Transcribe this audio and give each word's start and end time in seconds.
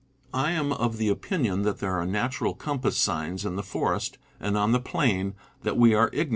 I 0.33 0.49
am 0.53 0.73
of 0.73 0.97
the 0.97 1.09
opinion 1.09 1.61
that 1.61 1.77
there 1.77 1.91
are 1.95 2.07
natural 2.07 2.55
compass 2.55 2.97
signs 2.97 3.45
in 3.45 3.55
the 3.55 3.61
forest, 3.61 4.17
and 4.39 4.57
on 4.57 4.71
the 4.71 4.79
plain, 4.79 5.35
that 5.63 5.77
we 5.77 5.93
are 5.93 6.09
igno_ 6.09 6.19